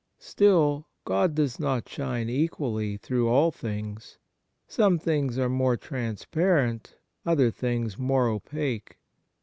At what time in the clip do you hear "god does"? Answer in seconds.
1.05-1.59